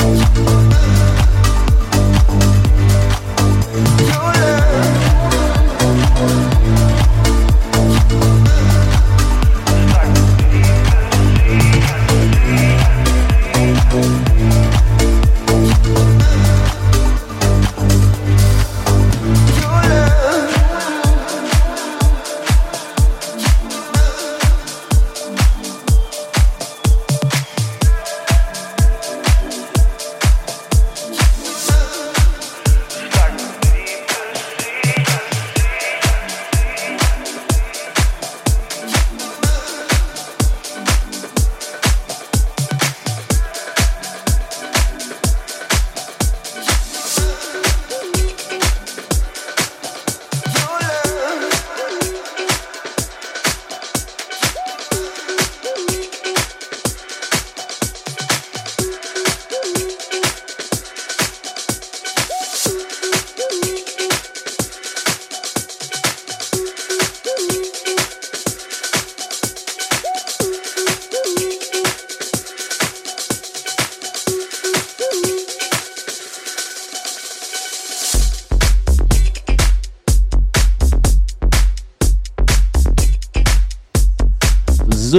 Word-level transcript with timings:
So, 0.00 0.69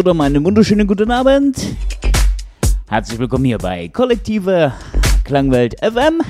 dann 0.04 0.20
einen 0.22 0.44
wunderschönen 0.44 0.88
guten 0.88 1.12
Abend. 1.12 1.58
Herzlich 2.88 3.20
willkommen 3.20 3.46
hier 3.46 3.60
bei 3.60 3.88
Kollektive 3.88 4.74
Klangwelt 5.24 5.76
FM. 5.80 6.22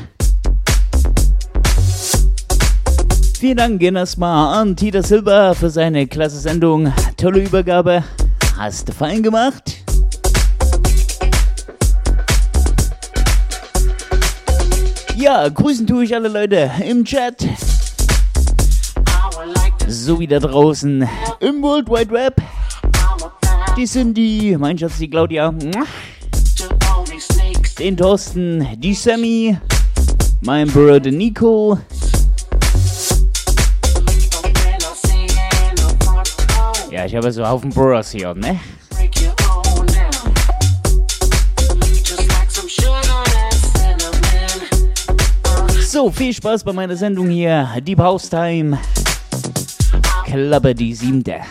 Vielen 3.40 3.58
Dank 3.58 3.80
gehen 3.80 3.96
erstmal 3.96 4.60
an 4.60 4.76
Tita 4.76 5.02
Silber 5.02 5.56
für 5.56 5.70
seine 5.70 6.06
klasse 6.06 6.40
Sendung. 6.40 6.92
Tolle 7.16 7.44
Übergabe. 7.44 8.04
Hast 8.58 8.90
du 8.90 8.92
fein 8.92 9.24
gemacht. 9.24 9.78
Ja, 15.16 15.48
grüßen 15.48 15.88
tue 15.88 16.04
ich 16.04 16.14
alle 16.14 16.28
Leute 16.28 16.70
im 16.86 17.06
Chat. 17.06 17.48
So 19.88 20.20
wie 20.20 20.28
da 20.28 20.40
draußen 20.40 21.08
im 21.40 21.62
World 21.62 21.90
Wide 21.90 22.12
Web. 22.12 22.42
Die 23.78 23.86
Cindy, 23.86 24.58
mein 24.60 24.78
Schatz, 24.78 24.98
die 24.98 25.10
Claudia. 25.10 25.54
Den 27.80 27.98
Thorsten, 27.98 28.68
die 28.78 28.94
Sammy, 28.94 29.58
mein 30.42 30.68
Bruder 30.68 31.10
Nico. 31.10 31.80
Ja, 36.92 37.06
ich 37.06 37.16
habe 37.16 37.32
so 37.32 37.42
einen 37.42 37.52
Haufen 37.52 37.70
Bros 37.70 38.12
hier, 38.12 38.34
ne? 38.34 38.60
So, 45.80 46.12
viel 46.12 46.34
Spaß 46.34 46.64
bei 46.64 46.74
meiner 46.74 46.96
Sendung 46.96 47.30
hier. 47.30 47.70
Deep 47.86 48.00
House 48.00 48.30
Time. 48.30 48.78
Klappe 50.26 50.76
die 50.76 50.94
siebte. 50.94 51.42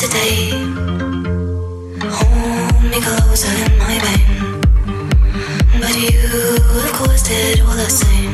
yesterday. 0.00 0.50
Hold 2.08 2.84
me 2.90 3.00
closer 3.00 3.52
in 3.52 3.78
my 3.78 3.98
pain. 4.04 4.60
But 5.78 5.94
you, 6.00 6.56
of 6.84 6.92
course, 6.94 7.22
did 7.28 7.60
all 7.60 7.76
the 7.76 7.90
same. 7.90 8.32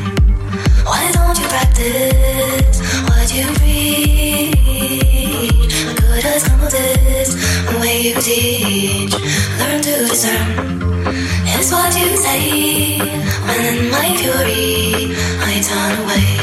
Why 0.85 1.11
don't 1.11 1.37
you 1.37 1.47
practice 1.47 2.79
what 3.09 3.27
you 3.35 3.45
preach? 3.59 4.55
I 5.87 5.93
could 5.99 6.23
have 6.23 6.41
stumbled 6.41 6.73
it 6.73 7.27
the 7.69 7.77
way 7.81 7.99
you 7.99 8.15
teach. 8.21 9.13
Learn 9.59 9.81
to 9.81 10.07
discern. 10.07 10.47
It's 11.47 11.71
what 11.71 11.93
you 11.99 12.15
say 12.15 12.99
when 13.45 13.61
in 13.75 13.91
my 13.91 14.15
fury 14.15 15.15
I 15.41 15.61
turn 15.67 16.05
away. 16.05 16.36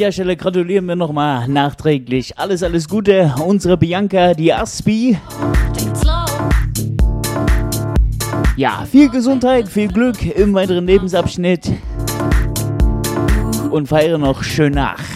Der 0.00 0.12
Stelle 0.12 0.34
gratulieren 0.34 0.86
wir 0.86 0.96
nochmal 0.96 1.46
nachträglich. 1.46 2.38
Alles, 2.38 2.62
alles 2.62 2.88
Gute. 2.88 3.34
Unsere 3.44 3.76
Bianca, 3.76 4.32
die 4.32 4.52
Aspi. 4.52 5.18
Ja, 8.56 8.86
viel 8.90 9.10
Gesundheit, 9.10 9.68
viel 9.68 9.88
Glück 9.88 10.24
im 10.24 10.54
weiteren 10.54 10.86
Lebensabschnitt. 10.86 11.70
Und 13.70 13.88
feiere 13.88 14.16
noch 14.16 14.42
schön 14.42 14.72
nach. 14.72 15.09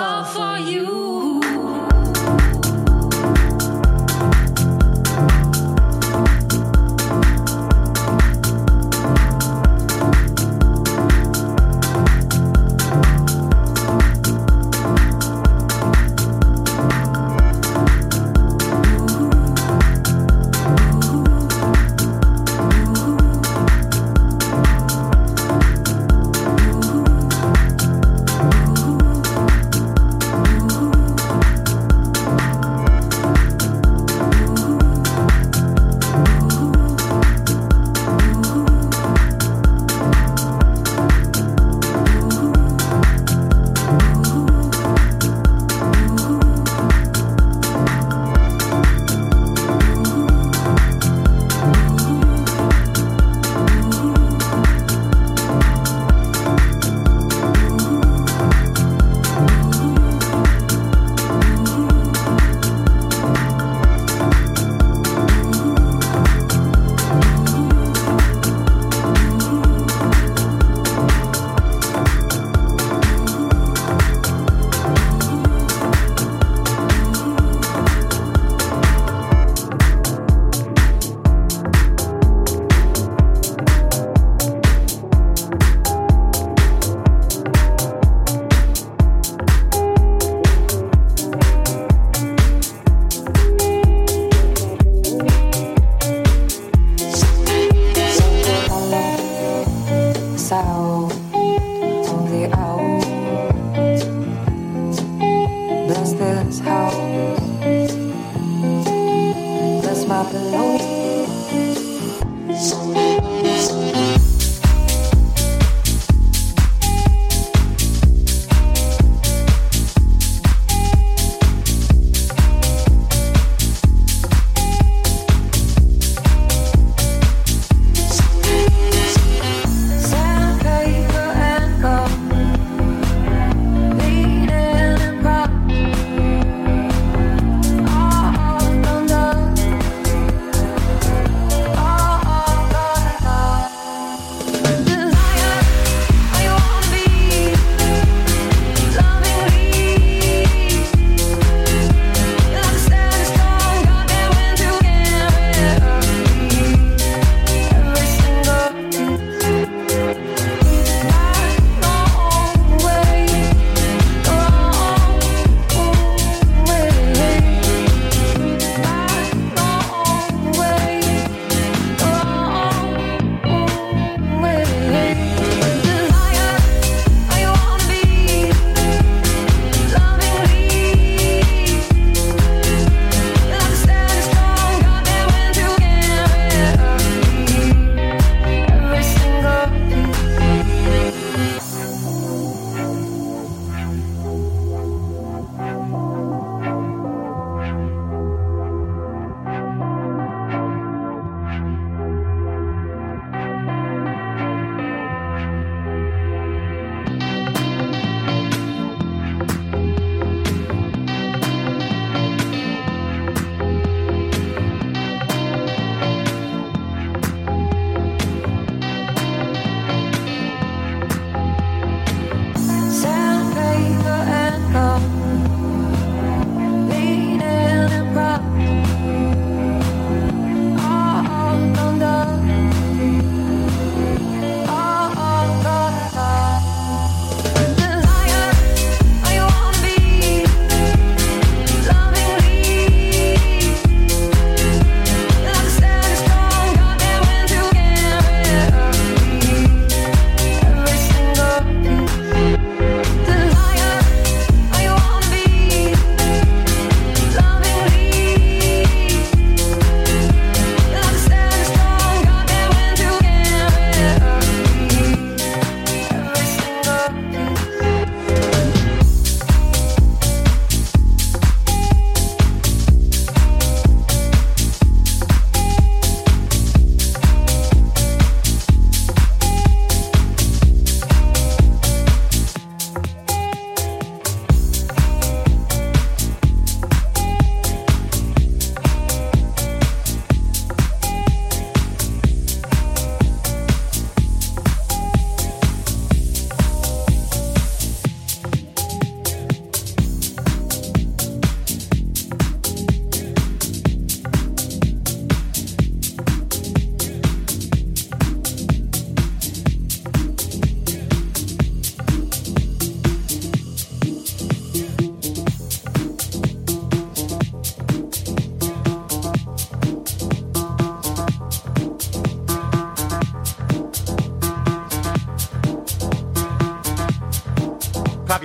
All 0.00 0.24
for 0.24 0.58
you. 0.58 0.93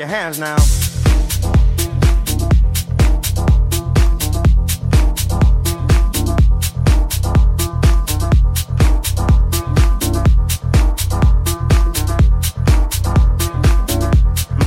Hands 0.09 0.39
now. 0.39 0.57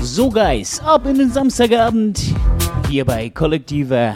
So 0.03 0.31
Guys, 0.31 0.81
ab 0.81 1.07
in 1.07 1.19
den 1.19 1.33
Samstagabend 1.33 2.21
hier 2.89 3.05
bei 3.05 3.29
Kollektiver 3.29 4.15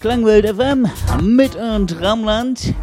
Klangwelt 0.00 0.46
FM 0.46 0.86
mit 1.20 1.56
und 1.56 2.00
Ramland. 2.00 2.74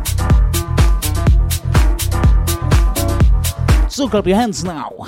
So 3.88 4.10
clap 4.10 4.28
your 4.28 4.36
hands 4.36 4.64
now. 4.64 5.08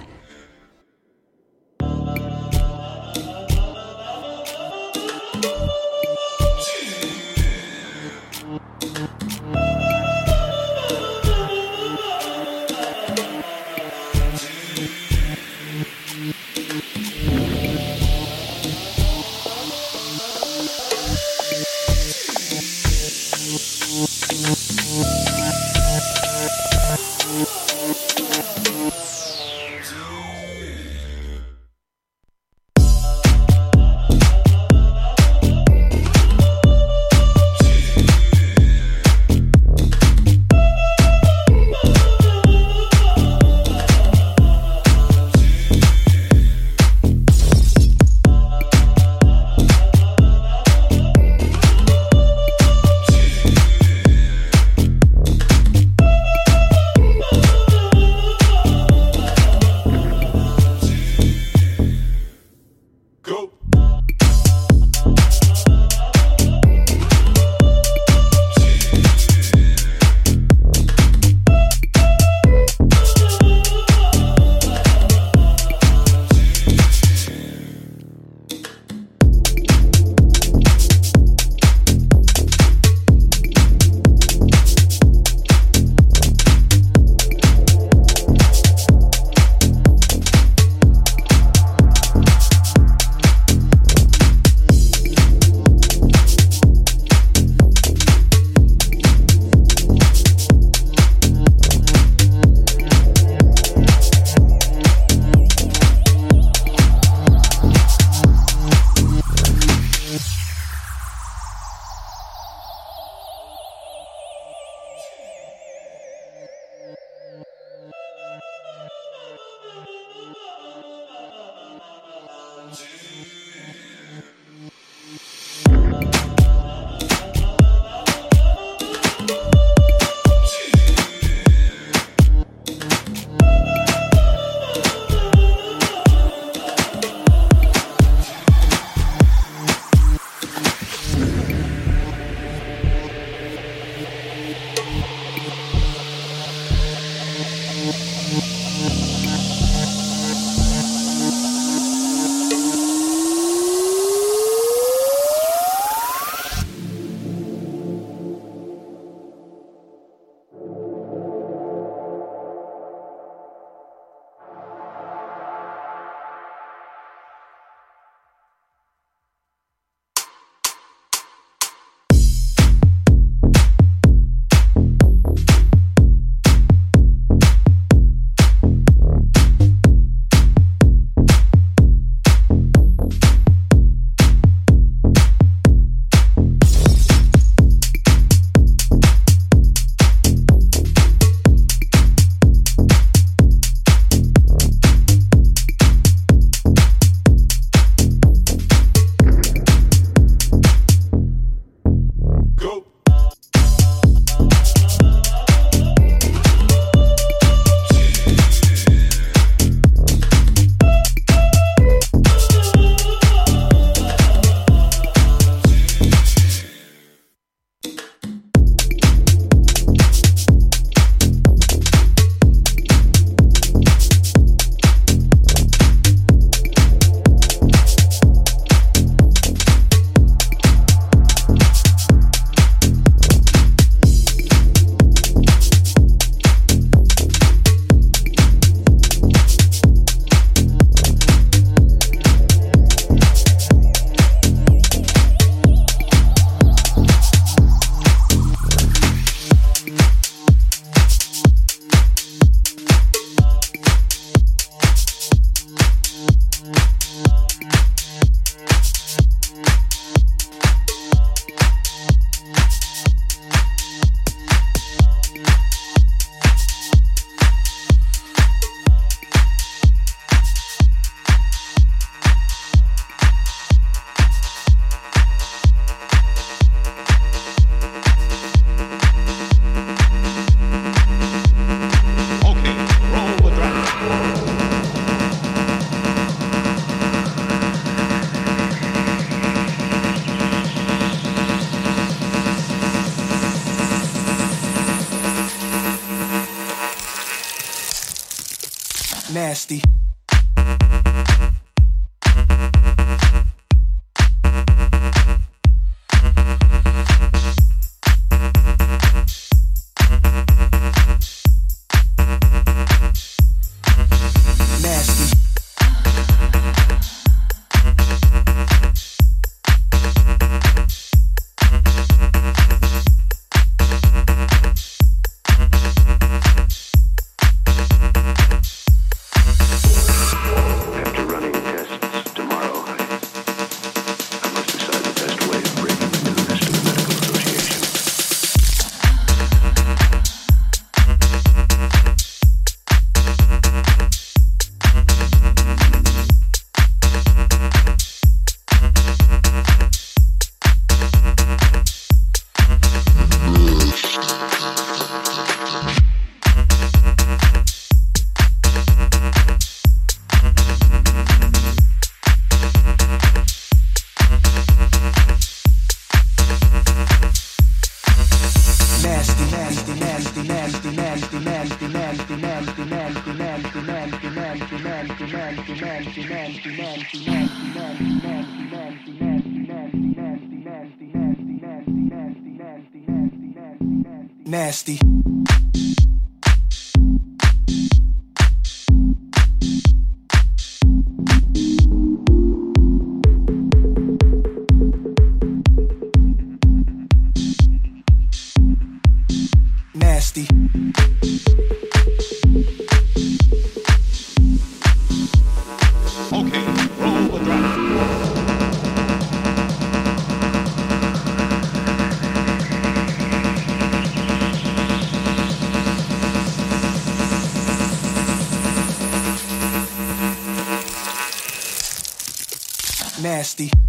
nasty. 423.58 423.87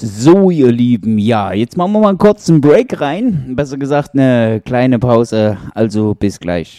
So, 0.00 0.48
ihr 0.52 0.70
Lieben, 0.70 1.18
ja, 1.18 1.52
jetzt 1.52 1.76
machen 1.76 1.90
wir 1.90 1.98
mal 1.98 2.10
einen 2.10 2.18
kurzen 2.18 2.60
Break 2.60 3.00
rein. 3.00 3.56
Besser 3.56 3.78
gesagt, 3.78 4.10
eine 4.14 4.60
kleine 4.64 5.00
Pause. 5.00 5.58
Also 5.74 6.14
bis 6.14 6.38
gleich. 6.38 6.78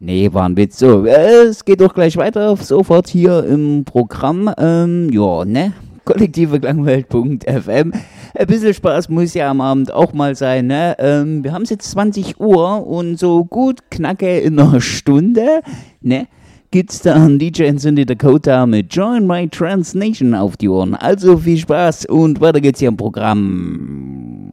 Nee, 0.00 0.32
war 0.32 0.48
ein 0.48 0.56
Witz. 0.56 0.80
So, 0.80 1.04
es 1.06 1.64
geht 1.64 1.80
doch 1.80 1.94
gleich 1.94 2.16
weiter. 2.16 2.56
Sofort 2.56 3.06
hier 3.06 3.44
im 3.44 3.84
Programm. 3.84 4.52
Ähm, 4.58 5.08
ja, 5.12 5.44
ne? 5.44 5.72
Kollektive 6.04 6.58
Klangwelt.fm. 6.58 7.92
Ein 8.34 8.46
bisschen 8.48 8.74
Spaß 8.74 9.08
muss 9.08 9.34
ja 9.34 9.48
am 9.48 9.60
Abend 9.60 9.92
auch 9.92 10.12
mal 10.12 10.34
sein, 10.34 10.66
ne? 10.66 10.96
Ähm, 10.98 11.44
wir 11.44 11.52
haben 11.52 11.62
es 11.62 11.70
jetzt 11.70 11.92
20 11.92 12.40
Uhr 12.40 12.88
und 12.88 13.20
so 13.20 13.44
gut 13.44 13.88
knacke 13.88 14.40
in 14.40 14.58
einer 14.58 14.80
Stunde, 14.80 15.60
ne? 16.00 16.26
Gibt's 16.70 17.00
da 17.00 17.14
einen 17.14 17.38
DJ 17.38 17.64
in 17.64 17.78
Cindy 17.78 18.04
Dakota 18.04 18.66
mit 18.66 18.94
Join 18.94 19.26
My 19.26 19.48
Trans 19.48 19.94
Nation 19.94 20.34
auf 20.34 20.56
die 20.56 20.68
Ohren. 20.68 20.94
Also 20.94 21.38
viel 21.38 21.58
Spaß 21.58 22.06
und 22.06 22.40
weiter 22.40 22.60
geht's 22.60 22.80
hier 22.80 22.88
im 22.88 22.96
Programm. 22.96 24.52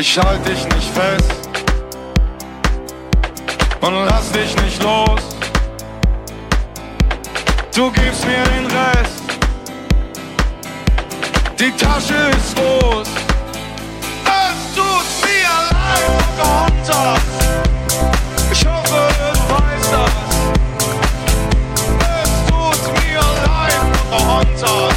Ich 0.00 0.16
halte 0.18 0.48
dich 0.48 0.64
nicht 0.64 0.90
fest 0.94 1.30
und 3.82 4.06
lass 4.06 4.32
dich 4.32 4.56
nicht 4.62 4.82
los. 4.82 5.20
Du 7.76 7.90
gibst 7.90 8.24
mir 8.24 8.42
den 8.44 8.64
Rest. 8.64 9.22
Die 11.58 11.70
Tasche 11.72 12.14
ist 12.14 12.56
groß. 12.56 13.08
Es 14.24 14.74
tut 14.74 15.06
mir 15.22 15.52
leid, 15.70 16.06
Pocahontas. 16.38 17.20
Ich 18.52 18.64
hoffe, 18.64 19.00
du 19.34 19.40
weißt 19.52 19.92
das. 19.92 20.14
Es 22.24 22.30
tut 22.46 22.82
mir 23.04 23.20
leid, 23.44 23.82
Pocahontas. 24.10 24.89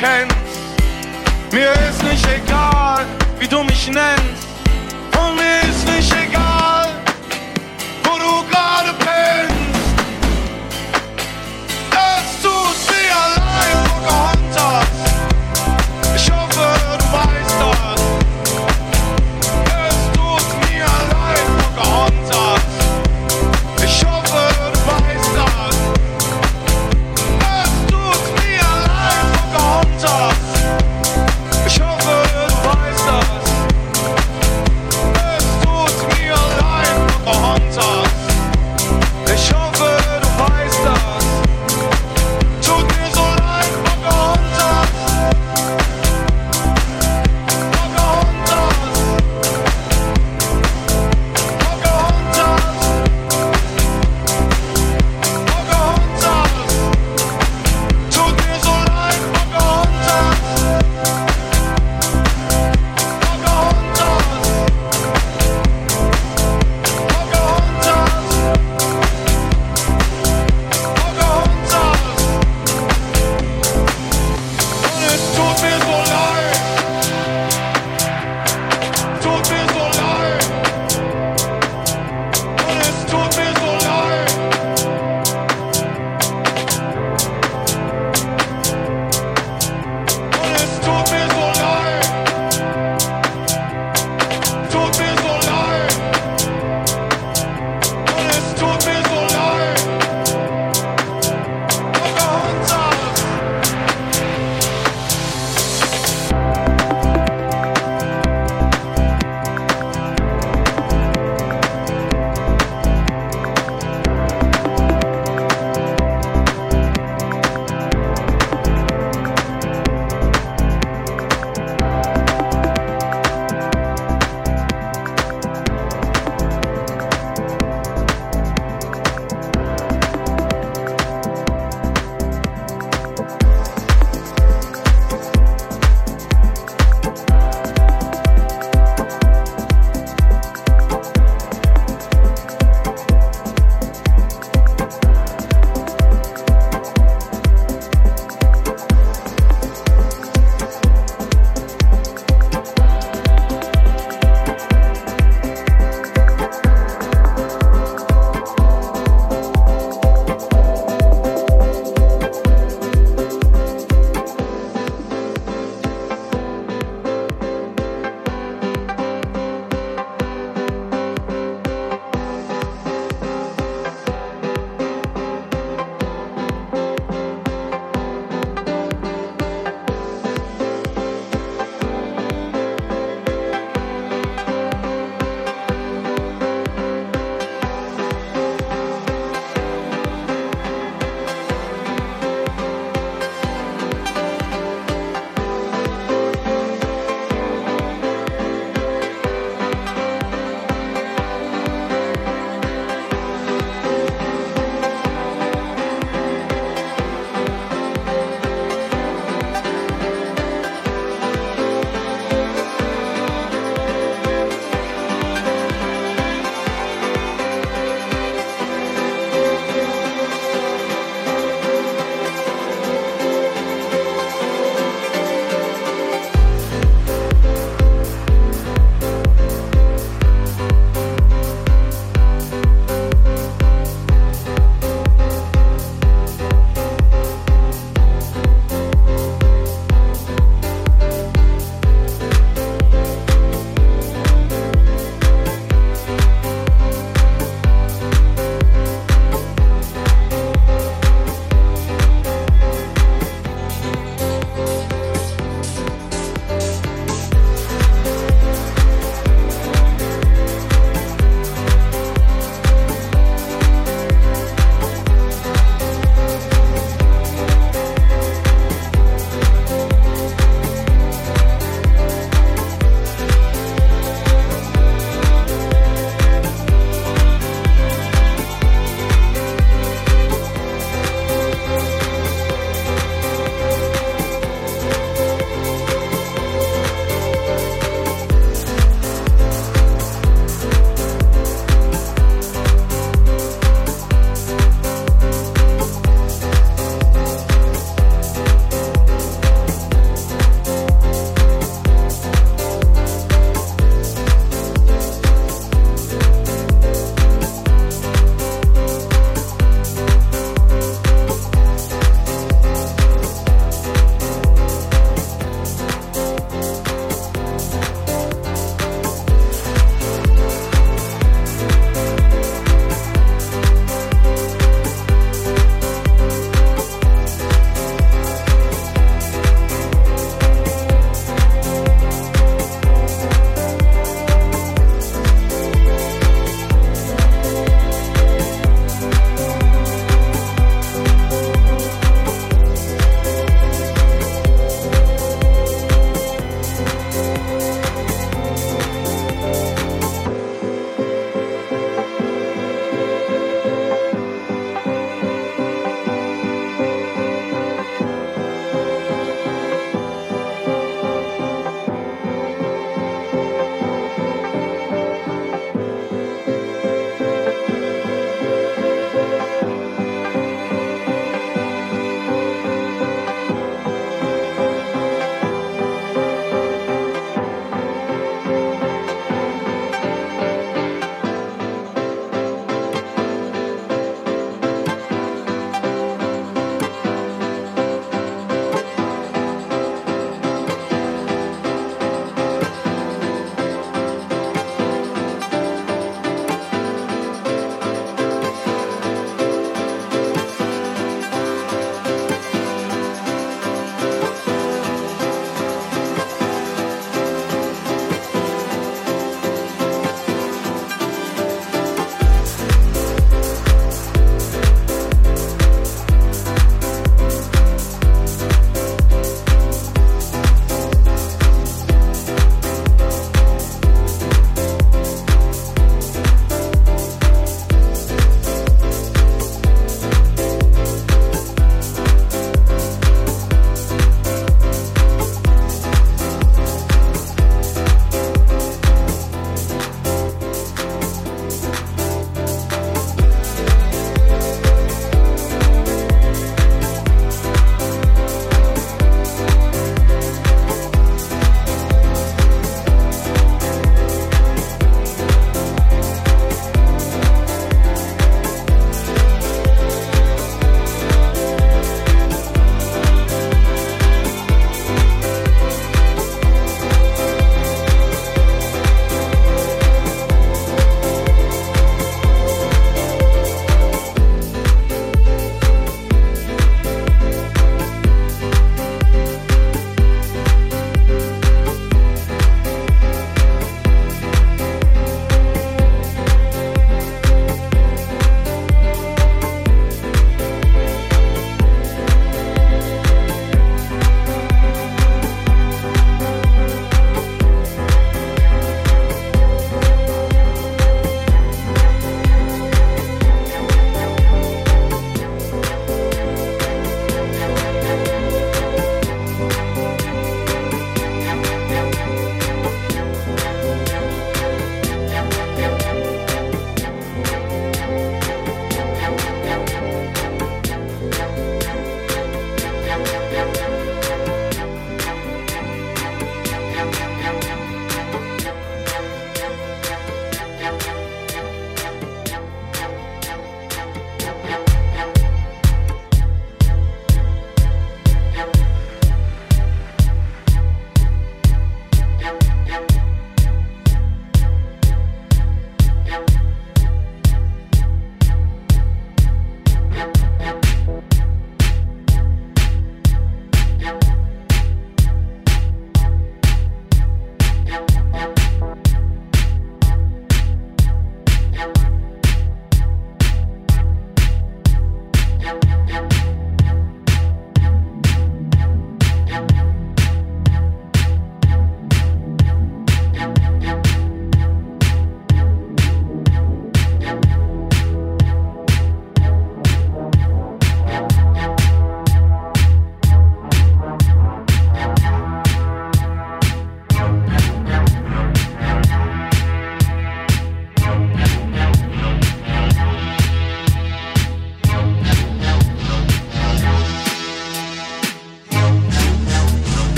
Kennst. 0.00 0.36
Mir 1.52 1.72
ist 1.88 2.02
nicht 2.04 2.26
egal, 2.26 2.49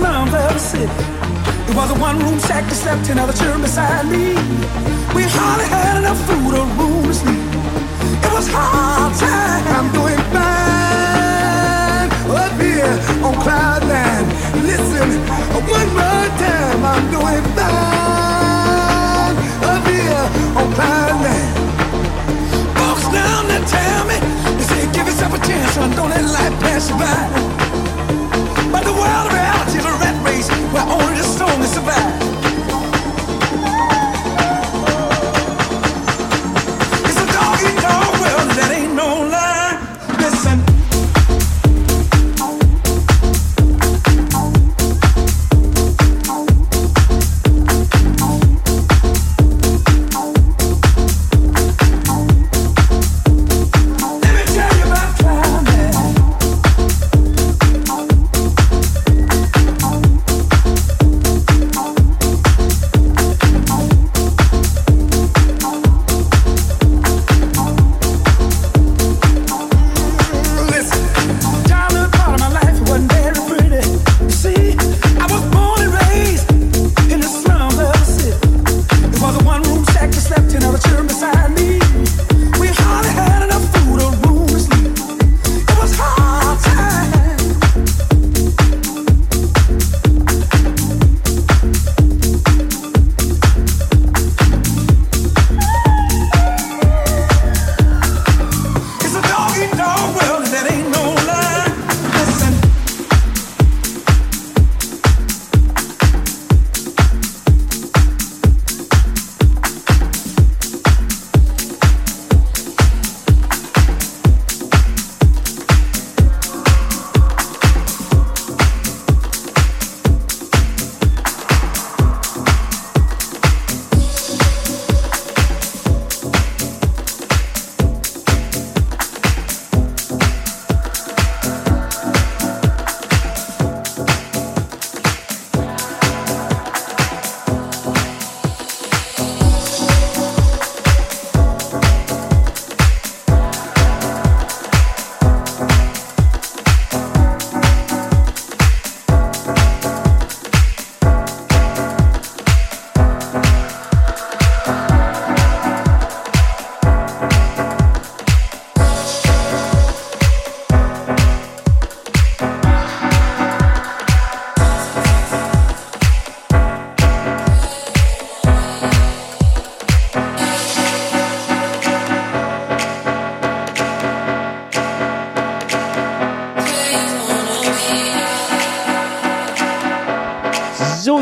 slums 0.00 0.32
of 0.32 0.52
the 0.56 0.58
city. 0.58 1.04
It 1.68 1.74
was 1.76 1.90
a 1.90 1.98
one 2.08 2.18
room 2.24 2.38
shack 2.40 2.64
that 2.68 2.78
slept 2.84 3.08
another 3.12 3.34
children 3.36 3.60
beside 3.60 4.06
me. 4.08 4.32
We 5.14 5.22
hardly 5.36 5.68
had 5.68 5.94
enough 6.00 6.20
food 6.26 6.52
or 6.56 6.66
room 6.78 7.04
to 7.04 7.14
sleep. 7.22 7.50
It 8.24 8.32
was 8.32 8.48
hard 8.48 9.12
time. 9.20 9.64
I'm 9.76 9.88
doing 9.92 10.22
fine 10.32 12.08
up 12.42 12.56
here 12.64 12.96
on 13.26 13.34
cloud 13.44 13.82
nine. 13.92 14.26
Listen, 14.70 15.08
one 15.76 15.90
more 16.00 16.28
time. 16.44 16.80
I'm 16.92 17.04
doing 17.14 17.44
fine 17.56 19.36
up 19.72 19.84
here 19.92 20.26
on 20.60 20.66
cloud 20.76 21.14
nine. 21.26 21.54
Folks 22.80 23.06
down 23.12 23.42
there 23.50 23.64
tell 23.76 24.02
me, 24.10 24.16
they 24.56 24.66
say 24.72 24.82
give 24.96 25.06
yourself 25.10 25.32
a 25.36 25.40
chance, 25.46 25.76
son. 25.76 25.90
Don't 25.92 26.08
let 26.08 26.24
life 26.24 26.56
pass 26.64 26.88
you 26.88 26.96
by. 26.96 27.20
But 28.72 28.82
the 28.88 28.94
world 28.96 29.28
of 29.28 29.59
where 30.72 30.82
only 30.82 31.16
the 31.16 31.22
strongest 31.22 31.74
survive. 31.74 32.29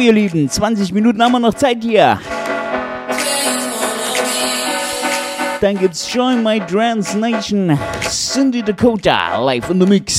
Ihr 0.08 0.14
Lieben, 0.14 0.48
20 0.48 0.92
Minuten 0.92 1.22
haben 1.22 1.32
wir 1.32 1.38
noch 1.38 1.52
Zeit 1.52 1.82
hier. 1.82 2.18
Dann 5.60 5.76
gibt's 5.76 6.10
Join 6.12 6.42
My 6.42 6.60
Trans 6.60 7.14
Nation, 7.14 7.78
Cindy 8.08 8.62
Dakota, 8.62 9.38
live 9.44 9.68
in 9.68 9.80
the 9.80 9.86
mix. 9.86 10.17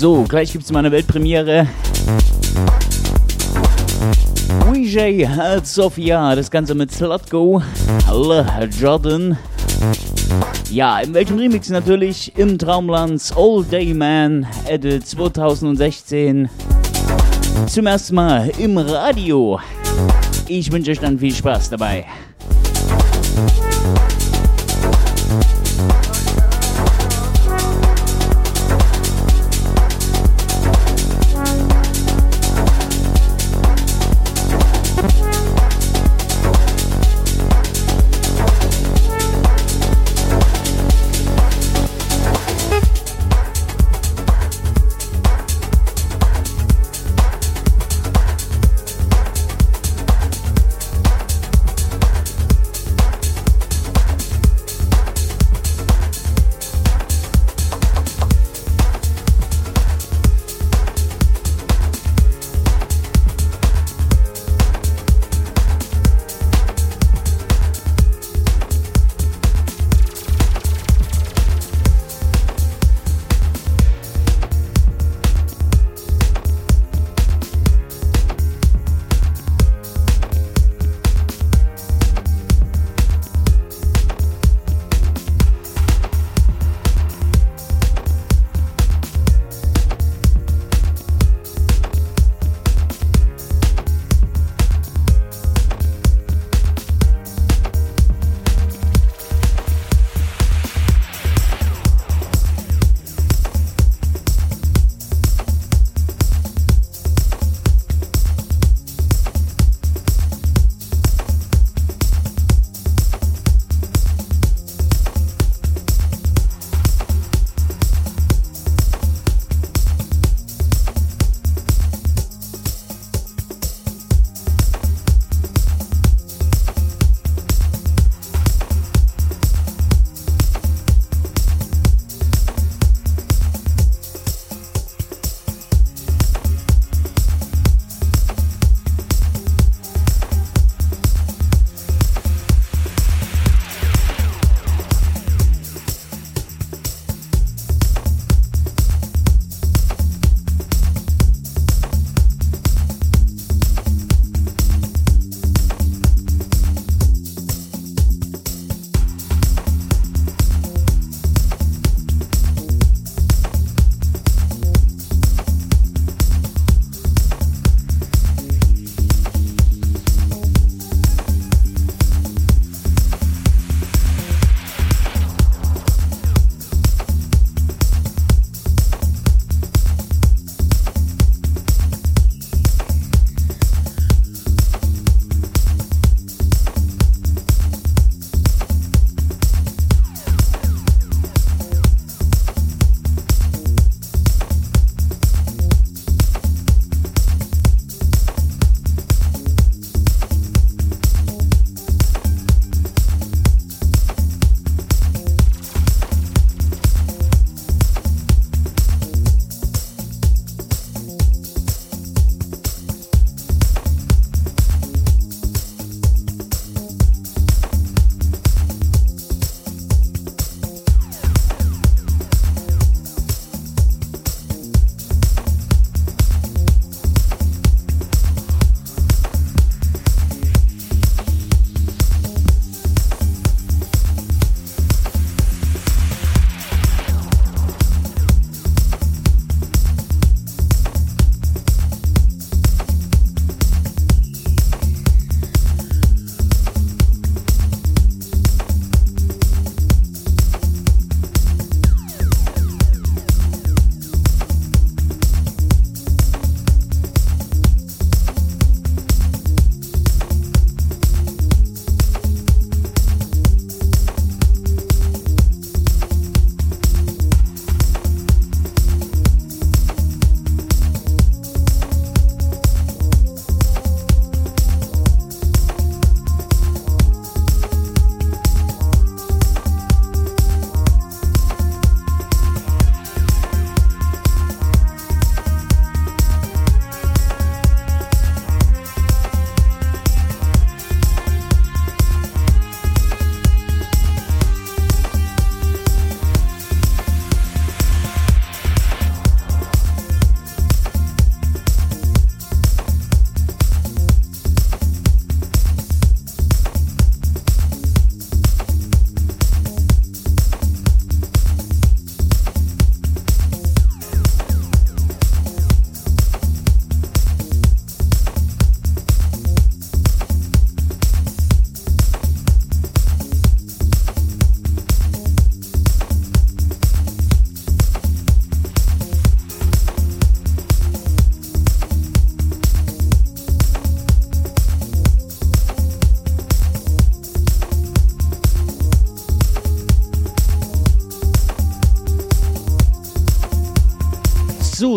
So, 0.00 0.22
gleich 0.22 0.50
gibt 0.50 0.64
es 0.64 0.72
mal 0.72 0.78
eine 0.78 0.92
Weltpremiere. 0.92 1.66
WJ 4.64 5.26
als 5.26 5.74
Sophia, 5.74 6.34
das 6.34 6.50
Ganze 6.50 6.74
mit 6.74 6.90
Slutgo, 6.90 7.62
Le 8.10 8.46
Jordan. 8.80 9.36
Ja, 10.70 11.00
im 11.00 11.12
welchen 11.12 11.38
Remix 11.38 11.68
natürlich 11.68 12.32
im 12.38 12.56
Traumlands 12.56 13.36
All 13.36 13.62
Day 13.62 13.92
Man, 13.92 14.46
Edit 14.66 15.06
2016. 15.06 16.48
Zum 17.66 17.86
ersten 17.86 18.14
Mal 18.14 18.50
im 18.56 18.78
Radio. 18.78 19.60
Ich 20.48 20.72
wünsche 20.72 20.92
euch 20.92 21.00
dann 21.00 21.18
viel 21.18 21.34
Spaß 21.34 21.68
dabei. 21.68 22.06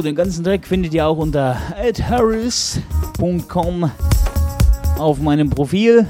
Den 0.02 0.16
ganzen 0.16 0.44
Track 0.44 0.66
findet 0.66 0.94
ihr 0.94 1.06
auch 1.08 1.18
unter 1.18 1.56
edharris.com 1.82 2.82
auf 4.98 5.20
meinem 5.20 5.50
Profil. 5.50 6.08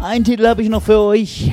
Ein 0.00 0.24
Titel 0.24 0.46
habe 0.46 0.62
ich 0.62 0.68
noch 0.68 0.82
für 0.82 0.98
euch. 1.00 1.52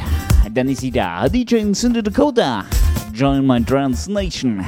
Dann 0.54 0.70
ist 0.70 0.82
sie 0.82 0.92
da. 0.92 1.28
DJ 1.30 1.56
in 1.56 1.74
Dakota. 2.04 2.66
Join 3.14 3.46
my 3.46 3.64
Trans 3.64 4.08
Nation. 4.08 4.66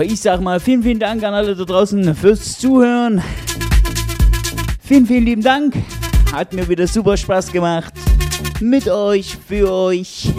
Ich 0.00 0.20
sag 0.20 0.40
mal 0.40 0.60
vielen, 0.60 0.82
vielen 0.82 0.98
Dank 0.98 1.22
an 1.22 1.32
alle 1.32 1.56
da 1.56 1.64
draußen 1.64 2.14
fürs 2.14 2.58
Zuhören. 2.58 3.22
Vielen, 4.80 5.06
vielen 5.06 5.24
lieben 5.24 5.42
Dank. 5.42 5.74
Hat 6.32 6.52
mir 6.52 6.68
wieder 6.68 6.86
super 6.86 7.16
Spaß 7.16 7.50
gemacht. 7.50 7.92
Mit 8.60 8.88
euch, 8.88 9.36
für 9.48 9.72
euch. 9.72 10.30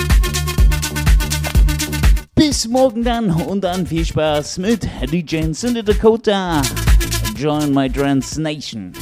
Bis 2.36 2.68
morgen 2.68 3.04
dann 3.04 3.32
und 3.32 3.64
dann 3.64 3.88
viel 3.88 4.06
Spaß 4.06 4.60
mit 4.60 4.88
DJ 5.12 5.52
Cindy 5.52 5.84
Dakota. 5.84 6.62
Join 7.36 7.74
my 7.74 7.90
Trans 7.90 8.38
Nation. 8.38 8.94